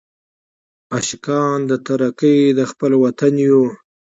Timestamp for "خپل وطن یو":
2.71-3.61